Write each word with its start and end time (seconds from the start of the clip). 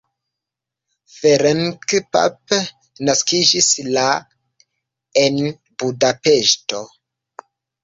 Ferenc 1.17 1.93
Papp 2.17 2.49
naskiĝis 3.11 3.69
la 3.99 4.07
en 5.27 5.39
Budapeŝto. 5.85 6.85